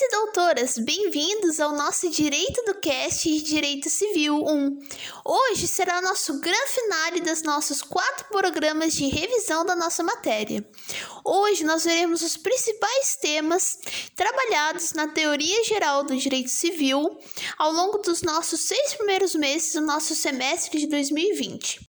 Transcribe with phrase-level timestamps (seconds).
[0.00, 4.78] Doutores e doutoras, bem-vindos ao nosso Direito do Cast Direito Civil 1.
[5.24, 10.66] Hoje será nosso grande finale dos nossos quatro programas de revisão da nossa matéria.
[11.24, 13.78] Hoje nós veremos os principais temas
[14.16, 17.18] trabalhados na teoria geral do direito civil
[17.58, 21.89] ao longo dos nossos seis primeiros meses do nosso semestre de 2020.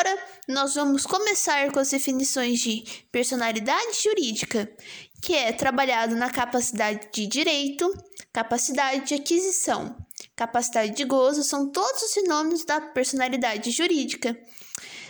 [0.00, 0.18] Agora,
[0.48, 2.82] nós vamos começar com as definições de
[3.12, 4.72] personalidade jurídica,
[5.20, 7.86] que é trabalhado na capacidade de direito,
[8.32, 9.94] capacidade de aquisição,
[10.34, 14.34] capacidade de gozo, são todos os sinônimos da personalidade jurídica.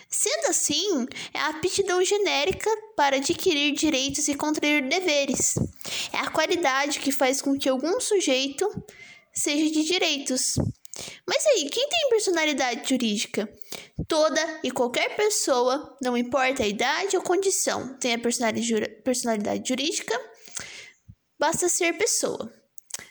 [0.08, 5.54] Sendo assim, é a aptidão genérica para adquirir direitos e contrair deveres.
[6.12, 8.68] É a qualidade que faz com que algum sujeito
[9.32, 10.56] seja de direitos.
[11.26, 13.48] Mas aí, quem tem personalidade jurídica?
[14.08, 20.20] Toda e qualquer pessoa, não importa a idade ou condição, tem a personalidade jurídica,
[21.38, 22.52] basta ser pessoa.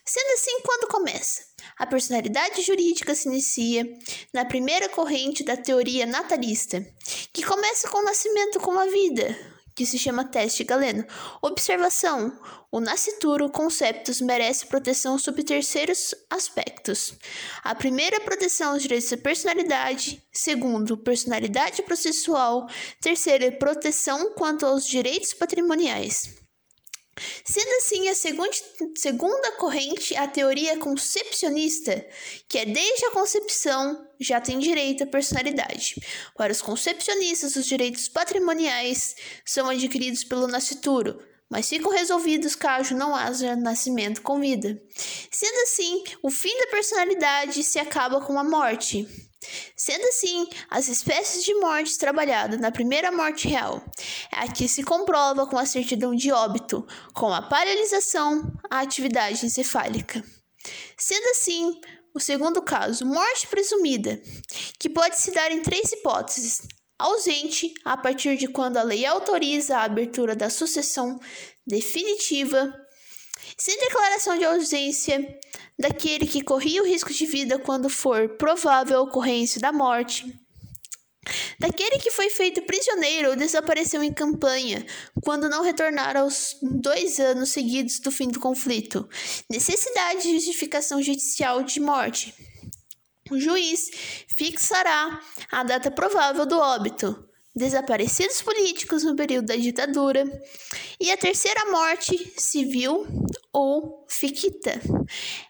[0.05, 1.43] Sendo assim, quando começa?
[1.77, 3.85] A personalidade jurídica se inicia
[4.33, 6.85] na primeira corrente da teoria natalista,
[7.31, 11.05] que começa com o nascimento com a vida, que se chama teste galeno.
[11.41, 12.37] Observação:
[12.69, 17.13] o nascituro conceptus merece proteção sob terceiros aspectos.
[17.63, 20.21] A primeira, proteção aos direitos da personalidade.
[20.33, 22.67] Segundo, personalidade processual.
[22.99, 26.37] Terceira, proteção quanto aos direitos patrimoniais.
[27.43, 28.51] Sendo assim, a segunda,
[28.95, 32.05] segunda corrente, a teoria concepcionista,
[32.47, 35.95] que é desde a concepção já tem direito à personalidade.
[36.35, 43.15] Para os concepcionistas, os direitos patrimoniais são adquiridos pelo nascituro, mas ficam resolvidos caso não
[43.15, 44.79] haja nascimento com vida.
[45.31, 49.07] Sendo assim, o fim da personalidade se acaba com a morte.
[49.75, 53.81] Sendo assim, as espécies de morte trabalhadas na primeira morte real
[54.33, 59.45] é a que se comprova com a certidão de óbito, com a paralisação à atividade
[59.45, 60.23] encefálica.
[60.97, 61.79] Sendo assim,
[62.13, 64.21] o segundo caso, morte presumida,
[64.77, 66.61] que pode se dar em três hipóteses:
[66.97, 71.17] ausente, a partir de quando a lei autoriza a abertura da sucessão
[71.65, 72.73] definitiva,
[73.57, 75.39] sem declaração de ausência,
[75.77, 80.25] daquele que corria o risco de vida quando for provável a ocorrência da morte,
[81.59, 84.85] daquele que foi feito prisioneiro ou desapareceu em campanha,
[85.23, 89.07] quando não retornar aos dois anos seguidos do fim do conflito,
[89.49, 92.33] necessidade de justificação judicial de morte.
[93.31, 93.91] O juiz
[94.27, 95.21] fixará
[95.51, 97.28] a data provável do óbito,
[97.59, 100.23] desaparecidos políticos no período da ditadura,
[100.99, 103.05] e a terceira morte civil
[103.53, 104.81] ou ficta.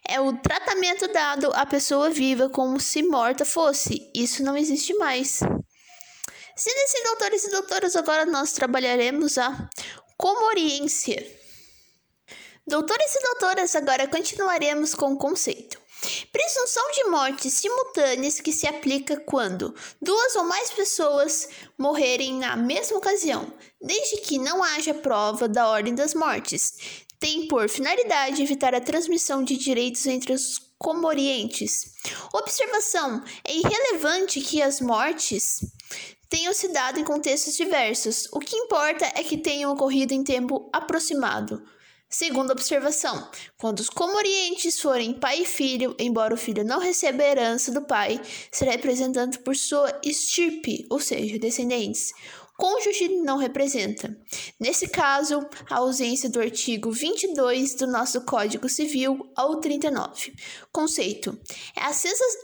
[0.07, 4.11] É o tratamento dado à pessoa viva como se morta fosse.
[4.13, 5.39] Isso não existe mais.
[6.55, 9.69] Sendo assim, doutores e doutoras, agora nós trabalharemos a
[10.17, 11.25] comoriência.
[12.67, 15.78] Doutores e doutoras, agora continuaremos com o conceito.
[16.31, 22.97] Presunção de mortes simultâneas que se aplica quando duas ou mais pessoas morrerem na mesma
[22.97, 23.51] ocasião,
[23.81, 27.05] desde que não haja prova da ordem das mortes.
[27.19, 31.91] Tem por finalidade evitar a transmissão de direitos entre os comorientes.
[32.33, 35.59] Observação: é irrelevante que as mortes
[36.29, 38.29] tenham se dado em contextos diversos.
[38.31, 41.61] O que importa é que tenham ocorrido em tempo aproximado.
[42.09, 47.71] Segunda observação: quando os comorientes forem pai e filho, embora o filho não receba herança
[47.71, 48.19] do pai,
[48.51, 52.11] será representado por sua estirpe, ou seja, descendentes
[52.59, 54.13] cônjuge não representa.
[54.59, 60.33] Nesse caso, a ausência do artigo 22 do nosso Código Civil ao 39.
[60.69, 61.39] Conceito:
[61.73, 61.91] é a,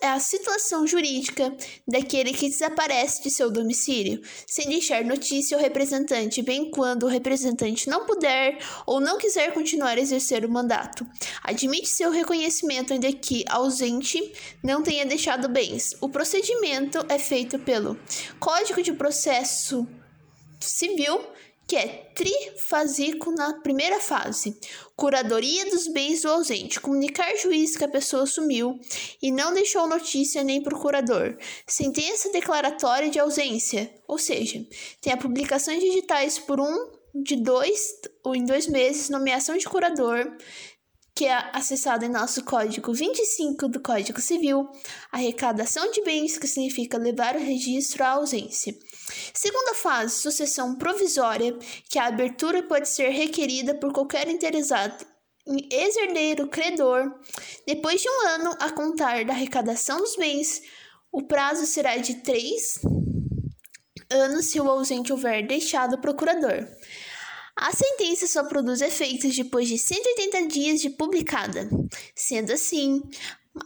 [0.02, 1.54] é a situação jurídica
[1.86, 7.90] daquele que desaparece de seu domicílio, sem deixar notícia ao representante, bem quando o representante
[7.90, 11.06] não puder ou não quiser continuar a exercer o mandato.
[11.44, 14.32] Admite seu reconhecimento ainda que ausente
[14.64, 15.94] não tenha deixado bens.
[16.00, 18.00] O procedimento é feito pelo
[18.40, 19.86] Código de Processo
[20.70, 21.20] civil,
[21.68, 24.58] que é trifásico na primeira fase.
[24.96, 26.80] Curadoria dos bens do ausente.
[26.80, 28.80] Comunicar juiz que a pessoa sumiu
[29.22, 31.36] e não deixou notícia nem procurador.
[31.68, 33.92] Sentença declaratória de ausência.
[34.08, 34.64] Ou seja,
[35.02, 37.80] tem a publicação digitais por um, de dois
[38.24, 40.36] ou em dois meses, nomeação de curador,
[41.16, 44.68] que é acessado em nosso código 25 do Código Civil,
[45.10, 48.78] arrecadação de bens, que significa levar o registro à ausência.
[49.34, 51.58] Segunda fase, sucessão provisória,
[51.90, 55.06] que a abertura pode ser requerida por qualquer interessado,
[55.72, 57.14] ex-herdeiro credor,
[57.68, 60.62] depois de um ano a contar da arrecadação dos bens,
[61.12, 62.80] o prazo será de três
[64.10, 66.68] anos se o ausente houver deixado o procurador.
[67.56, 71.70] A sentença só produz efeitos depois de 180 dias de publicada.
[72.14, 73.02] Sendo assim,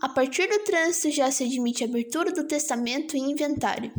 [0.02, 3.92] a partir do trânsito já se admite a abertura do testamento e inventário.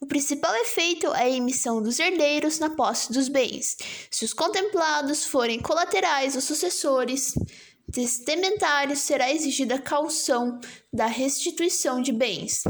[0.00, 3.76] O principal efeito é a emissão dos herdeiros na posse dos bens,
[4.10, 7.34] se os contemplados forem colaterais ou sucessores
[7.92, 10.58] testamentários, será exigida caução
[10.92, 12.62] da restituição de bens.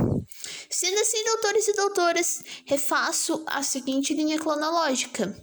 [0.70, 5.34] Sendo assim, doutores e doutoras, refaço a seguinte linha cronológica.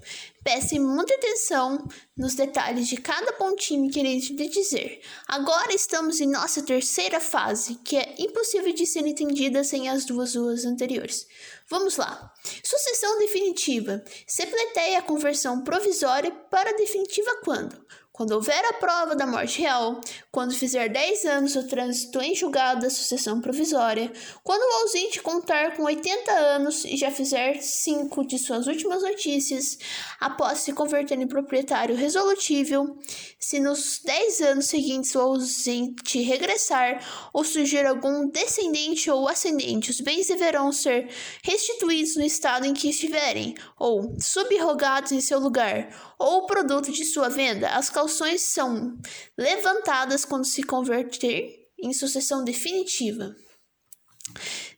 [0.43, 1.87] Prestem muita atenção
[2.17, 5.01] nos detalhes de cada pontinho que irei lhe dizer.
[5.25, 10.35] Agora estamos em nossa terceira fase, que é impossível de ser entendida sem as duas
[10.35, 11.25] ruas anteriores.
[11.69, 12.33] Vamos lá.
[12.61, 14.03] Sucessão definitiva.
[14.27, 17.81] Se pleiteia a conversão provisória para definitiva quando?
[18.13, 19.99] Quando houver a prova da morte real,
[20.31, 24.13] quando fizer 10 anos o trânsito em julgado da sucessão provisória,
[24.43, 29.79] quando o ausente contar com 80 anos e já fizer 5 de suas últimas notícias,
[30.19, 32.95] após se converter em proprietário resolutível,
[33.39, 39.99] se nos 10 anos seguintes o ausente regressar ou surgir algum descendente ou ascendente, os
[39.99, 41.09] bens deverão ser
[41.41, 47.27] restituídos no estado em que estiverem, ou subrogados em seu lugar, ou produto de sua
[47.27, 47.69] venda.
[47.69, 48.99] As calções são
[49.37, 53.33] levantadas quando se converter em sucessão definitiva.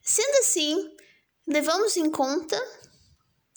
[0.00, 0.96] Sendo assim,
[1.44, 2.56] levamos em conta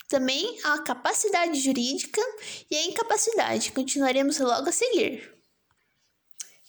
[0.07, 2.19] também a capacidade jurídica
[2.71, 3.71] e a incapacidade.
[3.71, 5.38] Continuaremos logo a seguir.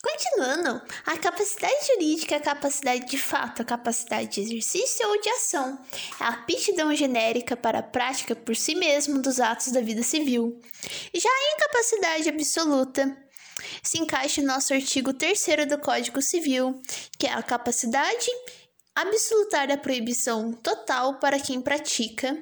[0.02, 5.28] Continuando, a capacidade jurídica é a capacidade de fato, a capacidade de exercício ou de
[5.28, 5.78] ação.
[6.18, 10.58] É a aptidão genérica para a prática por si mesmo dos atos da vida civil.
[11.14, 13.14] Já a incapacidade absoluta
[13.82, 15.38] se encaixa no nosso artigo 3
[15.68, 16.80] do Código Civil,
[17.18, 18.30] que é a capacidade
[18.94, 22.36] absolutar da proibição total para quem pratica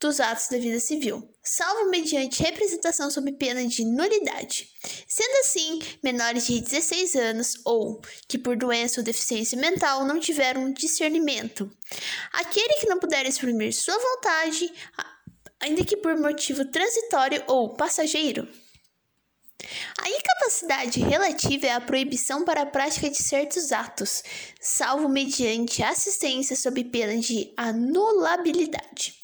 [0.00, 4.70] dos atos da vida civil, salvo mediante representação sob pena de nulidade.
[5.08, 10.72] Sendo assim, menores de 16 anos ou que por doença ou deficiência mental não tiveram
[10.72, 11.70] discernimento.
[12.32, 14.72] Aquele que não puder exprimir sua vontade,
[15.60, 18.48] ainda que por motivo transitório ou passageiro.
[19.98, 24.22] A incapacidade relativa é a proibição para a prática de certos atos,
[24.60, 29.21] salvo mediante assistência sob pena de anulabilidade.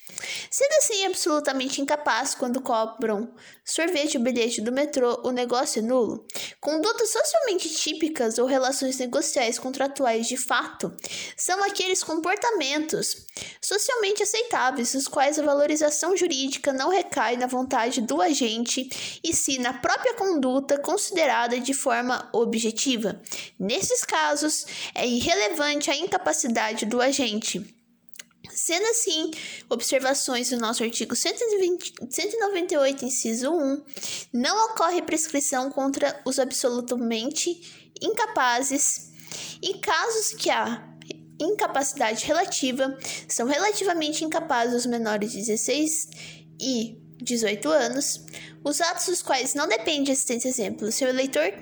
[0.51, 3.33] Sendo assim absolutamente incapaz quando cobram
[3.65, 6.27] sorvete ou bilhete do metrô, o negócio é nulo.
[6.61, 10.95] Condutas socialmente típicas ou relações negociais contratuais de fato
[11.37, 13.27] são aqueles comportamentos
[13.61, 19.59] socialmente aceitáveis, os quais a valorização jurídica não recai na vontade do agente e sim
[19.59, 23.21] na própria conduta considerada de forma objetiva.
[23.59, 27.78] Nesses casos, é irrelevante a incapacidade do agente
[28.51, 29.31] Sendo assim,
[29.69, 33.85] observações do nosso artigo 120, 198, inciso 1,
[34.33, 39.13] não ocorre prescrição contra os absolutamente incapazes
[39.63, 40.89] e casos que há
[41.41, 42.97] incapacidade relativa
[43.29, 46.09] são relativamente incapazes os menores de 16
[46.61, 48.25] e 18 anos,
[48.65, 51.53] os atos dos quais não depende de assistência exemplo, se o eleitor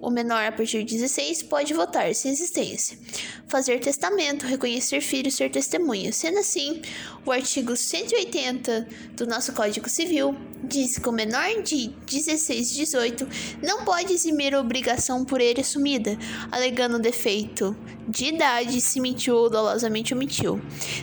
[0.00, 2.98] o menor a partir de 16 pode votar sem existência,
[3.46, 6.12] fazer testamento, reconhecer filhos, ser testemunha.
[6.12, 6.82] Sendo assim,
[7.24, 13.28] o artigo 180 do nosso Código Civil diz que o menor de 16 e 18
[13.62, 16.16] não pode eximir a obrigação por ele assumida,
[16.50, 17.76] alegando defeito
[18.08, 20.60] de idade se mentiu ou dolosamente omitiu.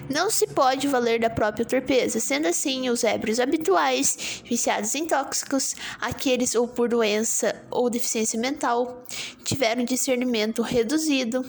[0.10, 5.76] Não se pode valer da própria torpeza, sendo assim, os ébrios habituais, viciados em tóxicos,
[6.00, 9.04] aqueles ou por doença ou deficiência mental,
[9.44, 11.46] tiveram discernimento reduzido,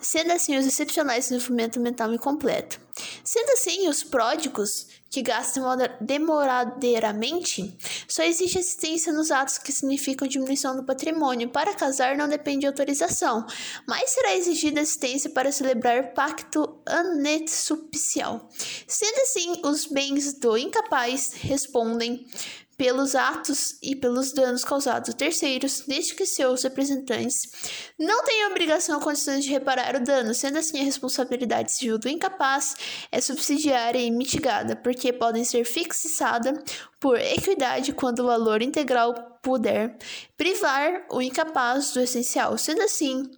[0.00, 2.80] sendo assim os excepcionais desenvolvimento mental incompleto.
[3.24, 5.64] Sendo assim, os pródigos que gastam
[6.00, 7.76] demoradeiramente,
[8.06, 11.48] só existe assistência nos atos que significam diminuição do patrimônio.
[11.48, 13.44] Para casar não depende de autorização,
[13.86, 18.48] mas será exigida assistência para celebrar pacto anexupcial.
[18.86, 22.24] Sendo assim, os bens do incapaz respondem
[22.80, 27.42] pelos atos e pelos danos causados a terceiros, desde que seus representantes
[27.98, 32.08] não tenham obrigação ou condições de reparar o dano, sendo assim a responsabilidade civil do
[32.08, 32.76] incapaz
[33.12, 36.58] é subsidiária e mitigada, porque podem ser fixadas
[36.98, 39.98] por equidade quando o valor integral puder
[40.34, 43.30] privar o incapaz do essencial, sendo assim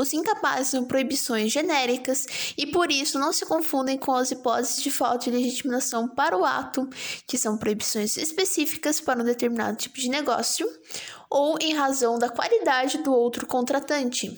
[0.00, 2.24] Os incapazes são proibições genéricas
[2.56, 6.42] e por isso não se confundem com as hipóteses de falta de legitimação para o
[6.42, 6.88] ato,
[7.26, 10.66] que são proibições específicas para um determinado tipo de negócio
[11.28, 14.34] ou em razão da qualidade do outro contratante.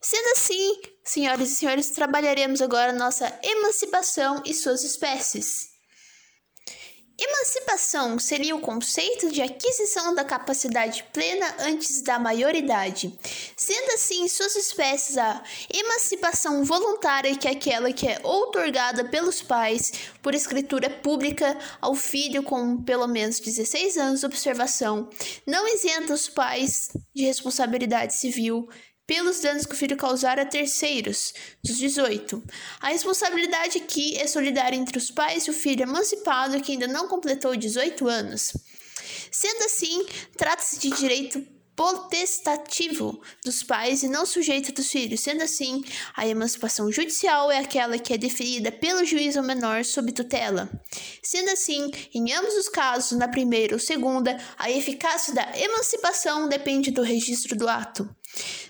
[0.00, 5.75] Sendo assim, senhoras e senhores, trabalharemos agora nossa emancipação e suas espécies.
[7.18, 13.18] Emancipação seria o conceito de aquisição da capacidade plena antes da maioridade.
[13.56, 15.42] Sendo assim, suas espécies, a
[15.72, 22.42] emancipação voluntária, que é aquela que é outorgada pelos pais por escritura pública ao filho
[22.42, 25.08] com pelo menos 16 anos de observação,
[25.46, 28.68] não isenta os pais de responsabilidade civil
[29.06, 31.32] pelos danos que o filho causar a terceiros,
[31.62, 32.42] dos 18.
[32.80, 37.06] A responsabilidade aqui é solidária entre os pais e o filho emancipado que ainda não
[37.06, 38.52] completou 18 anos.
[39.30, 45.20] Sendo assim, trata-se de direito potestativo dos pais e não sujeito dos filhos.
[45.20, 45.84] Sendo assim,
[46.16, 50.70] a emancipação judicial é aquela que é deferida pelo juiz ao menor sob tutela.
[51.22, 56.90] Sendo assim, em ambos os casos, na primeira ou segunda, a eficácia da emancipação depende
[56.90, 58.08] do registro do ato.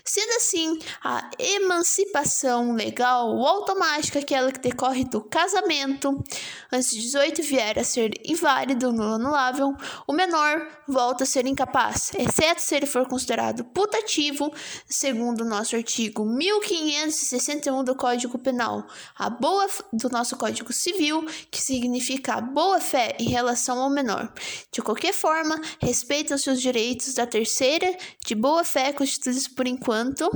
[0.03, 6.23] Sendo assim, a emancipação legal ou automática, aquela que decorre do casamento,
[6.71, 9.75] antes de 18 vier a ser inválido ou anulável,
[10.07, 14.51] o menor volta a ser incapaz, exceto se ele for considerado putativo,
[14.87, 21.61] segundo o nosso artigo 1561 do Código Penal, a boa do nosso Código Civil, que
[21.61, 24.31] significa a boa fé em relação ao menor.
[24.71, 27.95] De qualquer forma, respeitam seus direitos da terceira
[28.25, 30.29] de boa fé constituídos por enquanto,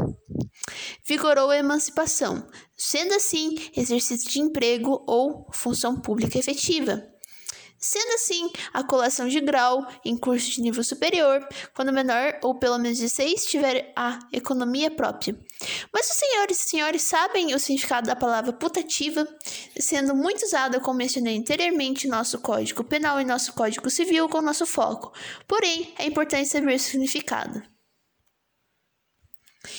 [1.05, 7.07] vigorou a emancipação, sendo assim exercício de emprego ou função pública efetiva.
[7.83, 12.77] Sendo assim, a colação de grau em curso de nível superior, quando menor ou pelo
[12.77, 15.35] menos 16 tiver a economia própria.
[15.91, 19.27] Mas os senhores e senhores sabem o significado da palavra putativa,
[19.79, 24.41] sendo muito usada, como mencionei anteriormente, em nosso Código Penal e nosso Código Civil com
[24.41, 25.11] nosso foco.
[25.47, 27.70] Porém, é importante saber o significado.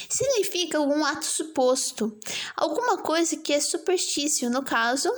[0.09, 2.19] Significa algum ato suposto,
[2.57, 5.11] alguma coisa que é superstício, no caso,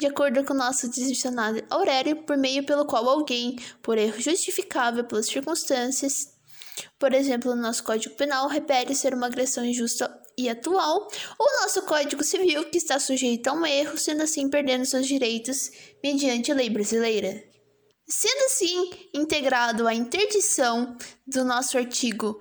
[0.00, 5.04] de acordo com o nosso dicionário Aurélio, por meio pelo qual alguém, por erro justificável
[5.04, 6.32] pelas circunstâncias,
[6.98, 11.82] por exemplo, no nosso Código Penal, repele ser uma agressão injusta e atual, ou nosso
[11.82, 15.70] Código Civil, que está sujeito a um erro, sendo assim perdendo seus direitos
[16.02, 17.44] mediante a lei brasileira.
[18.08, 22.40] Sendo assim integrado à interdição do nosso artigo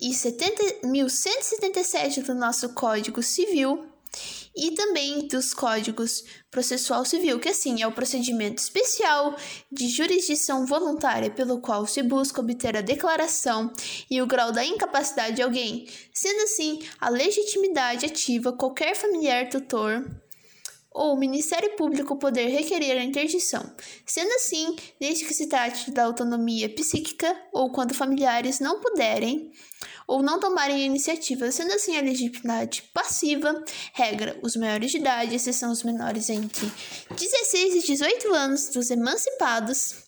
[0.00, 3.86] 1177 do nosso Código Civil
[4.56, 9.34] e também dos Códigos Processual Civil, que assim é o procedimento especial
[9.70, 13.72] de jurisdição voluntária pelo qual se busca obter a declaração
[14.08, 20.04] e o grau da incapacidade de alguém, sendo assim a legitimidade ativa qualquer familiar tutor
[20.94, 23.74] ou o Ministério Público poder requerer a interdição,
[24.06, 29.50] sendo assim, desde que se trate da autonomia psíquica ou quando familiares não puderem
[30.06, 35.34] ou não tomarem a iniciativa, sendo assim a legitimidade passiva, regra os maiores de idade,
[35.34, 36.70] exceção os menores entre
[37.10, 40.03] 16 e 18 anos dos emancipados,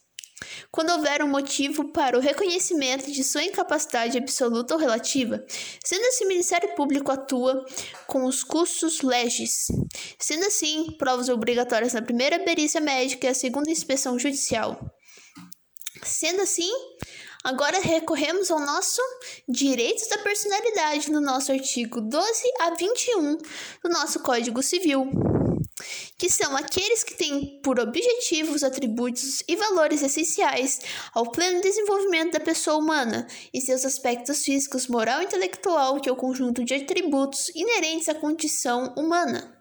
[0.70, 5.44] quando houver um motivo para o reconhecimento de sua incapacidade absoluta ou relativa,
[5.84, 7.64] sendo assim o Ministério Público atua
[8.06, 9.68] com os custos legis,
[10.18, 14.78] sendo assim provas obrigatórias na primeira perícia médica e a segunda inspeção judicial.
[16.02, 16.70] Sendo assim,
[17.42, 19.00] agora recorremos ao nosso
[19.48, 23.38] direitos da personalidade no nosso artigo 12 a 21
[23.82, 25.35] do nosso Código Civil
[26.18, 30.80] que são aqueles que têm por objetivo os atributos e valores essenciais
[31.14, 36.12] ao pleno desenvolvimento da pessoa humana e seus aspectos físicos, moral e intelectual, que é
[36.12, 39.55] o conjunto de atributos inerentes à condição humana.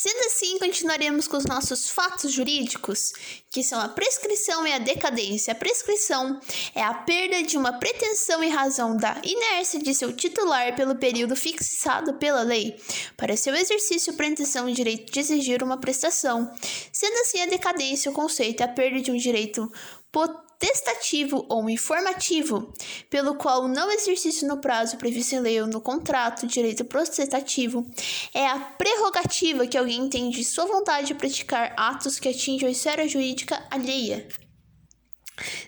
[0.00, 3.12] Sendo assim, continuaremos com os nossos fatos jurídicos,
[3.50, 5.50] que são a prescrição e a decadência.
[5.50, 6.38] A prescrição
[6.72, 11.34] é a perda de uma pretensão em razão da inércia de seu titular pelo período
[11.34, 12.80] fixado pela lei,
[13.16, 16.48] para seu exercício pretensão e direito de exigir uma prestação.
[16.92, 19.68] Sendo assim, a decadência, o conceito é a perda de um direito
[20.12, 22.72] potente testativo ou informativo,
[23.08, 27.88] pelo qual o não exercício no prazo previsto em lei ou no contrato direito protestativo
[28.34, 32.72] é a prerrogativa que alguém tem de sua vontade de praticar atos que atinjam a
[32.72, 34.26] esfera jurídica alheia.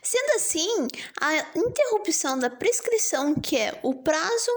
[0.03, 0.89] Sendo assim,
[1.21, 4.51] a interrupção da prescrição, que é o prazo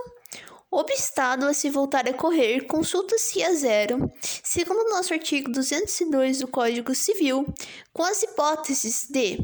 [0.72, 4.12] obstado a se voltar a correr, consulta-se a zero,
[4.44, 7.46] segundo o nosso artigo 202 do Código Civil,
[7.94, 9.38] com as hipóteses de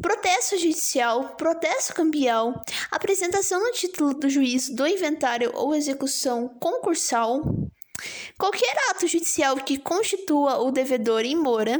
[0.00, 7.42] protesto judicial, protesto cambial, apresentação no título do juiz do inventário ou execução concursal,
[8.38, 11.78] qualquer ato judicial que constitua o devedor em mora,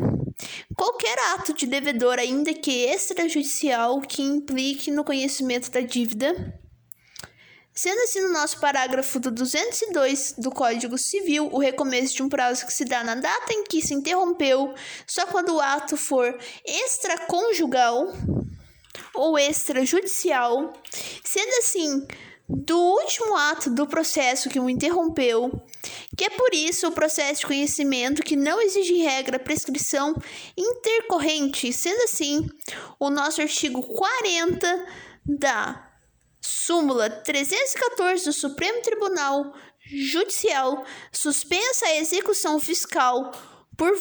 [0.77, 6.61] qualquer ato de devedor, ainda que extrajudicial, que implique no conhecimento da dívida.
[7.79, 12.67] Sendo assim, no nosso parágrafo do 202 do Código Civil, o recomeço de um prazo
[12.67, 14.75] que se dá na data em que se interrompeu,
[15.07, 18.13] só quando o ato for extraconjugal
[19.15, 20.73] ou extrajudicial,
[21.23, 22.05] sendo assim,
[22.49, 25.65] do último ato do processo que o interrompeu,
[26.17, 30.21] que é por isso o processo de conhecimento que não exige regra prescrição
[30.57, 32.45] intercorrente, sendo assim,
[32.99, 34.87] o nosso artigo 40
[35.25, 35.88] da
[36.49, 39.53] Súmula 314 do Supremo Tribunal
[39.85, 43.33] Judicial suspensa a execução fiscal
[43.77, 43.93] por,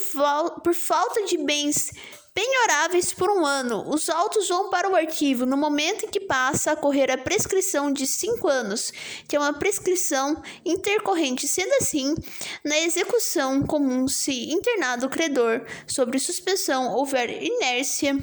[0.63, 1.92] por falta de bens
[2.34, 3.84] penhoráveis por um ano.
[3.89, 7.92] Os autos vão para o arquivo no momento em que passa a correr a prescrição
[7.92, 8.94] de cinco anos,
[9.27, 11.50] que é uma prescrição intercorrente.
[11.50, 12.16] Sendo assim,
[12.63, 18.16] na execução comum, se internado o credor sobre suspensão houver inércia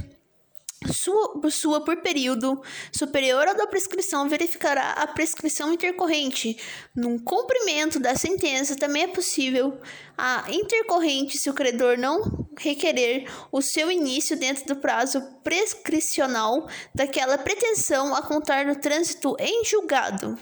[0.93, 2.61] sua, sua por período
[2.93, 6.57] superior ao da prescrição verificará a prescrição intercorrente.
[6.95, 9.81] No cumprimento da sentença, também é possível
[10.17, 17.39] a intercorrente se o credor não requerer o seu início dentro do prazo prescricional daquela
[17.39, 20.39] pretensão a contar no trânsito em julgado.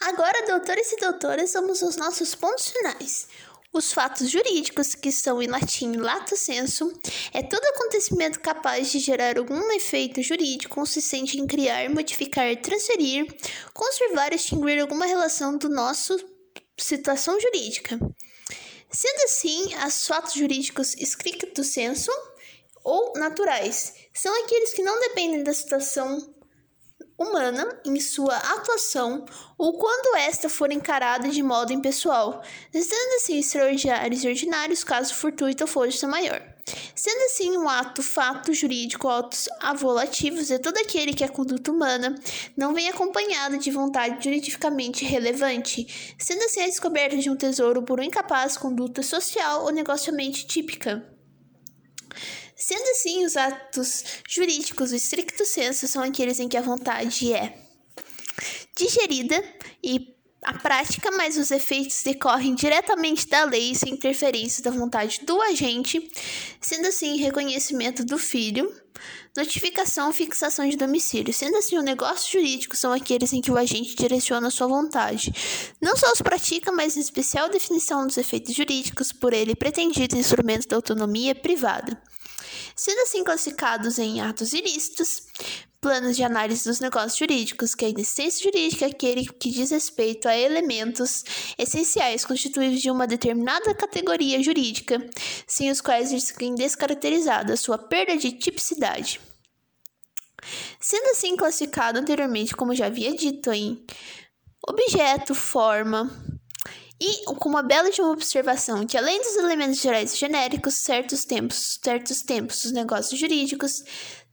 [0.00, 3.28] Agora, doutores e doutoras, vamos aos nossos pontos finais.
[3.72, 6.92] Os fatos jurídicos, que são em latim lato sensu,
[7.32, 13.26] é todo acontecimento capaz de gerar algum efeito jurídico consistente em criar, modificar, transferir,
[13.72, 16.18] conservar, extinguir alguma relação do nosso
[16.76, 17.96] situação jurídica.
[18.90, 22.10] Sendo assim, os fatos jurídicos stricto sensu
[22.82, 26.34] ou naturais são aqueles que não dependem da situação
[27.20, 29.26] humana em sua atuação
[29.58, 35.64] ou quando esta for encarada de modo impessoal, sendo assim extraordinários e ordinários caso fortuito
[35.64, 36.42] ou força maior.
[36.94, 42.14] Sendo assim um ato fato jurídico autos avolativos é todo aquele que a conduta humana
[42.56, 48.00] não vem acompanhada de vontade juridificamente relevante, sendo assim a descoberta de um tesouro por
[48.00, 51.19] um incapaz conduta social ou negociamente típica.
[52.60, 57.58] Sendo assim, os atos jurídicos, o estricto senso, são aqueles em que a vontade é
[58.76, 59.42] digerida
[59.82, 65.40] e a prática, mas os efeitos decorrem diretamente da lei sem interferência da vontade do
[65.40, 66.06] agente,
[66.60, 68.70] sendo assim reconhecimento do filho,
[69.34, 71.32] notificação fixação de domicílio.
[71.32, 75.32] Sendo assim, o negócio jurídico são aqueles em que o agente direciona sua vontade.
[75.80, 80.68] Não só os pratica, mas em especial definição dos efeitos jurídicos por ele pretendido instrumento
[80.68, 81.98] da autonomia privada
[82.80, 85.24] sendo assim classificados em atos ilícitos,
[85.82, 89.70] planos de análise dos negócios jurídicos, que é a inexistência jurídica é aquele que diz
[89.70, 91.22] respeito a elementos
[91.58, 94.98] essenciais constituídos de uma determinada categoria jurídica,
[95.46, 99.20] sem os quais fica descaracterizada a sua perda de tipicidade.
[100.80, 103.84] Sendo assim classificado anteriormente, como já havia dito, em
[104.66, 106.10] objeto, forma,
[107.00, 111.78] e com uma bela de uma observação que além dos elementos gerais genéricos, certos tempos,
[111.82, 113.82] certos tempos dos negócios jurídicos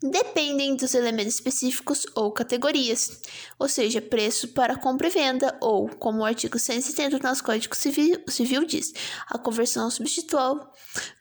[0.02, 3.20] dependem dos elementos específicos ou categorias,
[3.58, 7.76] ou seja, preço para compra e venda, ou, como o artigo 170 do nosso Código
[7.76, 8.94] Civil, Civil diz,
[9.28, 10.72] a conversão substitual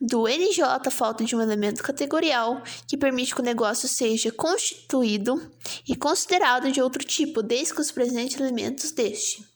[0.00, 5.50] do NJ, falta de um elemento categorial que permite que o negócio seja constituído
[5.88, 9.55] e considerado de outro tipo, desde que os presentes elementos deste.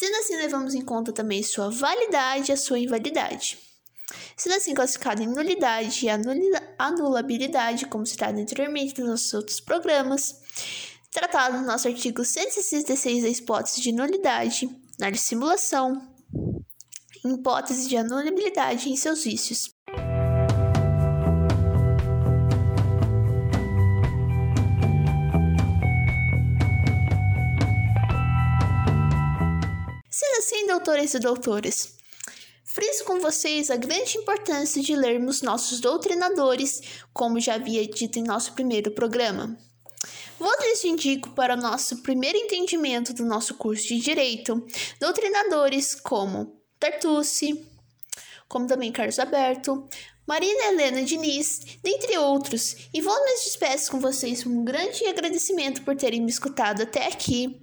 [0.00, 3.58] Sendo assim, levamos em conta também sua validade e a sua invalidade.
[4.34, 6.08] Sendo assim classificado em nulidade e
[6.78, 10.40] anulabilidade, como citado anteriormente nos nossos outros programas,
[11.10, 16.00] tratado no nosso artigo 166 da hipótese de nulidade, na simulação,
[17.22, 19.68] hipótese de anulabilidade em seus vícios.
[30.60, 31.94] Assim, doutores e doutoras?
[32.64, 36.80] Friso com vocês a grande importância de lermos nossos doutrinadores,
[37.12, 39.58] como já havia dito em nosso primeiro programa.
[40.38, 44.64] Vou-lhes indico para o nosso primeiro entendimento do nosso curso de Direito,
[45.00, 47.66] doutrinadores como Tartucci,
[48.48, 49.88] como também Carlos Alberto,
[50.26, 55.82] Marina Helena Diniz, dentre outros, e vou me despeço com vocês com um grande agradecimento
[55.82, 57.60] por terem me escutado até aqui.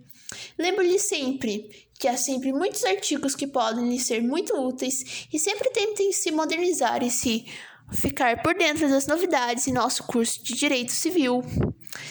[0.58, 5.70] Lembro-lhe sempre que há sempre muitos artigos que podem lhe ser muito úteis e sempre
[5.72, 7.46] tentem se modernizar e se
[7.92, 11.42] ficar por dentro das novidades em nosso curso de Direito Civil,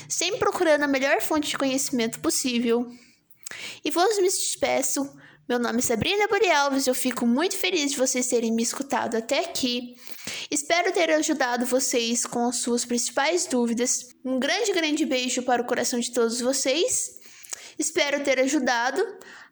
[0.08, 2.90] sempre procurando a melhor fonte de conhecimento possível.
[3.84, 5.08] E vos me despeço.
[5.48, 9.44] Meu nome é Sabrina Borealves, eu fico muito feliz de vocês terem me escutado até
[9.44, 9.94] aqui.
[10.50, 14.08] Espero ter ajudado vocês com as suas principais dúvidas.
[14.24, 17.15] Um grande, grande beijo para o coração de todos vocês.
[17.78, 19.00] Espero ter ajudado.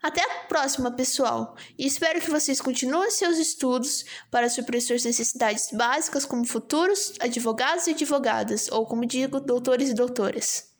[0.02, 1.56] Até a próxima, pessoal!
[1.78, 7.86] E espero que vocês continuem seus estudos para suprir suas necessidades básicas como futuros advogados
[7.86, 10.74] e advogadas, ou como digo, doutores e doutoras.